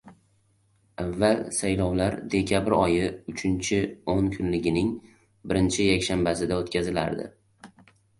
[1.01, 3.03] Avval saylovlar dekabr oyi
[3.33, 3.81] uchinchi
[4.13, 4.89] oʻn kunligining
[5.53, 7.29] birinchi yakshanbasida oʻtkazilardi.